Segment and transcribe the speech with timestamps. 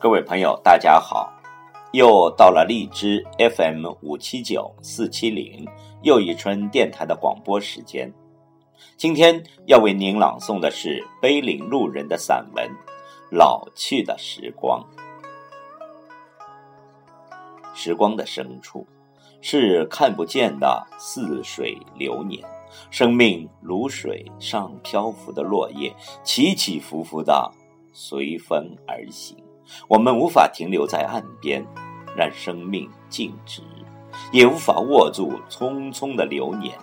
[0.00, 1.30] 各位朋友，大家好！
[1.92, 5.68] 又到了荔枝 FM 五七九四七零
[6.00, 8.10] 又一春电台的广播时间。
[8.96, 12.66] 今天要为您朗诵的是碑林路人的散文
[13.30, 14.82] 《老去的时光》。
[17.74, 18.86] 时光的深处，
[19.42, 22.42] 是看不见的似水流年。
[22.90, 25.94] 生命如水上漂浮的落叶，
[26.24, 27.52] 起起伏伏的
[27.92, 29.36] 随风而行。
[29.88, 31.64] 我们无法停留在岸边，
[32.16, 33.62] 让生命静止，
[34.32, 36.76] 也无法握住匆匆的流年。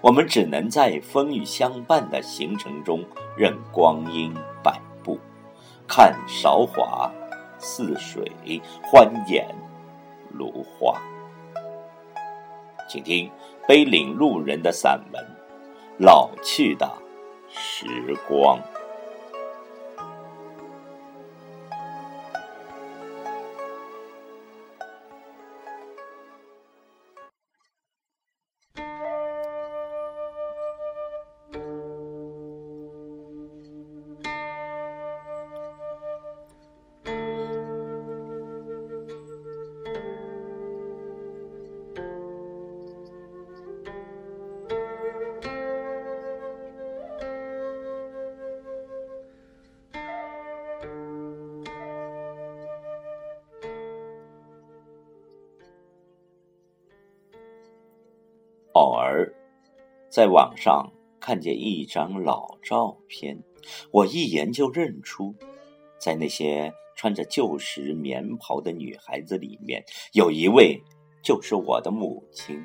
[0.00, 3.04] 我们只能在风雨相伴的行程中，
[3.36, 5.18] 任光阴摆布，
[5.88, 7.10] 看韶华
[7.58, 8.30] 似水，
[8.82, 9.46] 欢颜
[10.30, 11.00] 如花。
[12.88, 13.30] 请听
[13.66, 15.24] 碑林路人的散文
[15.98, 16.88] 《老去的
[17.48, 17.86] 时
[18.28, 18.58] 光》。
[60.12, 63.42] 在网上看见一张老照片，
[63.90, 65.34] 我一眼就认出，
[65.98, 70.82] 在那些穿着旧时棉袍的女孩子里面，有一位
[71.24, 72.62] 就是我的母亲。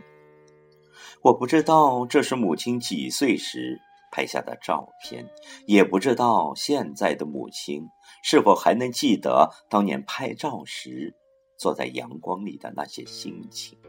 [1.21, 3.79] 我不知道这是母亲几岁时
[4.11, 5.25] 拍下的照片，
[5.65, 7.83] 也不知道现在的母亲
[8.23, 11.15] 是否还能记得当年拍照时
[11.55, 13.79] 坐在阳光里的那些心情。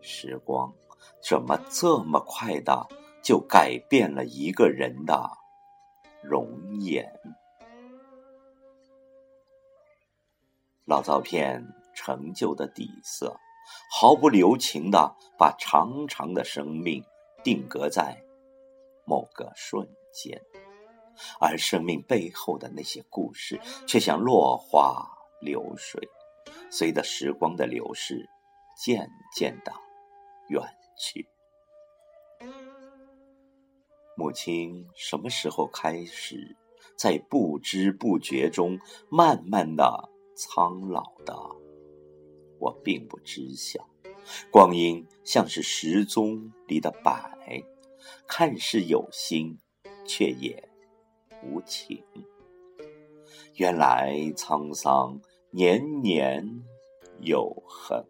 [0.00, 0.74] 时光
[1.20, 2.86] 怎么这么快的
[3.22, 5.30] 就改变了一个人的
[6.22, 6.48] 容
[6.80, 7.12] 颜？
[10.84, 13.36] 老照片陈旧的底色，
[13.92, 17.04] 毫不留情的把长长的生命
[17.44, 18.20] 定格在
[19.04, 20.40] 某个瞬间，
[21.38, 25.06] 而生命背后的那些故事，却像落花
[25.40, 26.00] 流水，
[26.70, 28.28] 随着时光的流逝，
[28.76, 29.72] 渐渐的。
[30.48, 30.60] 远
[31.00, 31.26] 去。
[34.16, 36.54] 母亲什么时候开始
[36.94, 38.78] 在不知不觉中
[39.08, 41.34] 慢慢的苍老的？
[42.58, 43.88] 我并不知晓。
[44.50, 47.64] 光阴像是时钟里的摆，
[48.28, 49.58] 看似有心，
[50.06, 50.68] 却也
[51.42, 52.04] 无情。
[53.54, 55.18] 原来沧桑
[55.50, 56.62] 年年
[57.20, 58.04] 有痕。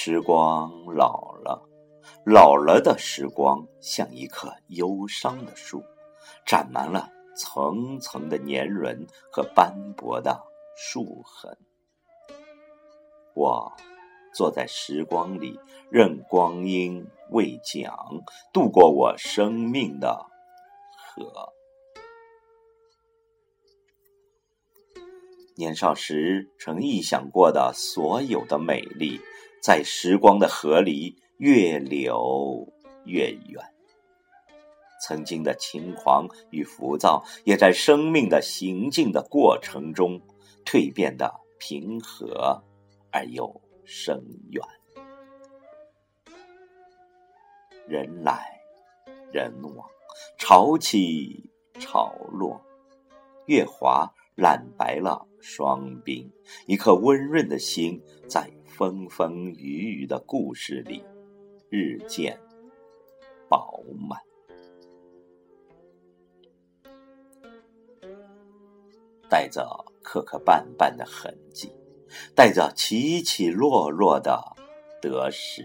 [0.00, 1.68] 时光老了，
[2.24, 5.82] 老了的时光像一棵忧伤的树，
[6.46, 10.40] 长满了层层的年轮和斑驳的
[10.76, 11.58] 树痕。
[13.34, 13.72] 我
[14.32, 15.58] 坐在时光里，
[15.90, 17.92] 任光阴未讲，
[18.52, 20.24] 度过我生命的
[20.96, 21.52] 河。
[25.56, 29.20] 年少时曾臆想过的所有的美丽。
[29.60, 32.72] 在时光的河里越流
[33.04, 33.62] 越远，
[35.02, 40.20] 曾经的轻狂与浮躁，也在生命的行进的过程中
[40.64, 42.62] 蜕变的平和
[43.10, 44.62] 而又深远。
[47.86, 48.60] 人来
[49.32, 49.88] 人往，
[50.38, 51.50] 潮起
[51.80, 52.60] 潮落，
[53.46, 56.30] 月华染白了霜冰，
[56.66, 58.50] 一颗温润的心在。
[58.78, 61.02] 风风雨雨的故事里，
[61.68, 62.38] 日渐
[63.48, 64.20] 饱满，
[69.28, 69.68] 带着
[70.00, 71.72] 磕磕绊绊的痕迹，
[72.36, 74.40] 带着起起落落的
[75.02, 75.64] 得失，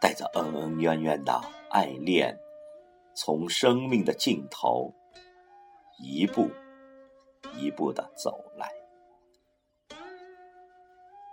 [0.00, 1.40] 带着恩恩怨怨的
[1.70, 2.36] 爱恋，
[3.14, 4.92] 从生命的尽头
[6.02, 6.50] 一步
[7.56, 8.79] 一步的走来。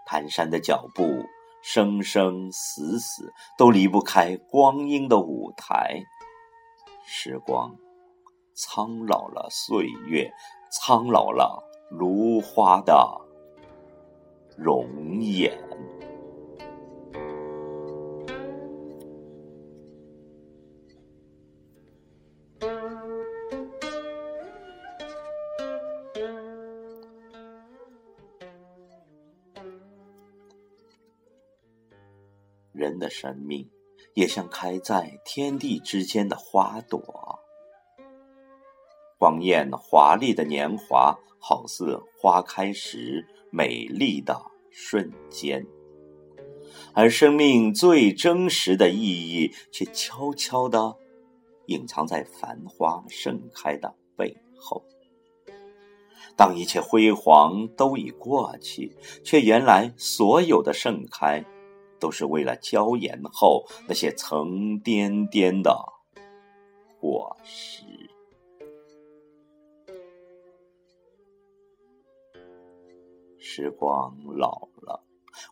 [0.08, 1.04] 蹒跚的脚步，
[1.62, 6.02] 生生死死都离不开光阴的舞台。
[7.06, 7.76] 时光
[8.54, 10.32] 苍老了，岁月
[10.72, 13.20] 苍老了，如花的
[14.58, 15.52] 容颜。
[32.78, 33.70] 人的生命
[34.14, 37.40] 也像开在天地之间的花朵，
[39.18, 44.40] 光艳华丽的年华，好似花开时美丽的
[44.70, 45.64] 瞬间；
[46.94, 50.96] 而生命最真实的意义，却悄悄的
[51.66, 54.84] 隐藏在繁花盛开的背后。
[56.36, 61.44] 当一切辉煌都已过去，却原来所有的盛开。
[62.00, 65.78] 都是为了娇艳后那些沉甸甸的
[67.00, 67.84] 果实。
[73.40, 75.04] 时光老了，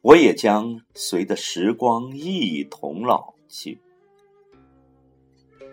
[0.02, 3.80] 我也将随着时光一同老去。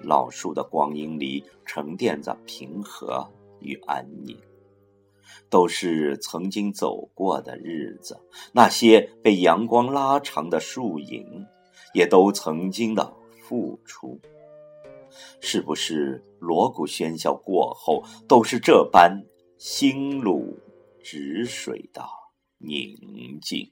[0.02, 3.30] 老树的光阴里沉淀着平和
[3.60, 4.36] 与安宁。
[5.48, 8.20] 都是曾经走过的日子，
[8.52, 11.46] 那些被阳光拉长的树影，
[11.94, 14.20] 也都曾经的付出。
[15.40, 19.22] 是不是锣鼓喧嚣过后，都是这般
[19.58, 20.56] 心如
[21.02, 22.02] 止水的
[22.58, 23.70] 宁静？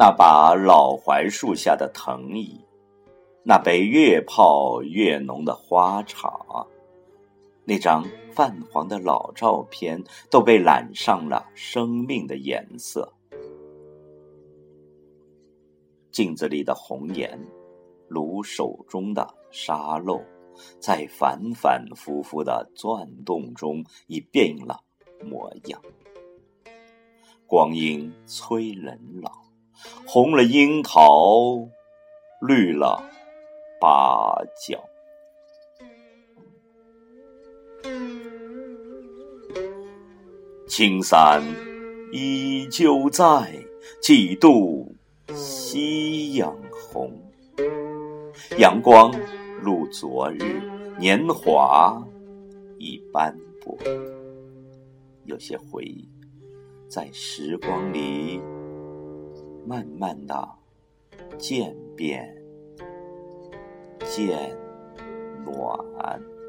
[0.00, 2.58] 那把老槐树下的藤椅，
[3.42, 6.66] 那杯越泡越浓的花茶，
[7.66, 8.02] 那张
[8.32, 13.12] 泛黄的老照片，都被染上了生命的颜色。
[16.10, 17.38] 镜子里的红颜，
[18.08, 20.18] 如手中的沙漏，
[20.78, 24.80] 在反反复复的转动中，已变了
[25.22, 25.78] 模样。
[27.46, 29.49] 光阴催人老。
[30.06, 31.68] 红了樱桃，
[32.40, 33.02] 绿了
[33.80, 34.78] 芭蕉。
[40.66, 41.42] 青山
[42.12, 43.52] 依旧在，
[44.00, 44.94] 几度
[45.34, 47.12] 夕阳红。
[48.58, 49.12] 阳光
[49.60, 50.62] 如昨日，
[50.98, 52.00] 年华
[52.78, 53.76] 已斑驳。
[55.24, 56.08] 有些回忆，
[56.88, 58.40] 在时光里。
[59.66, 60.48] 慢慢的
[61.38, 62.34] 渐变
[64.04, 64.56] 渐
[65.44, 66.39] 暖。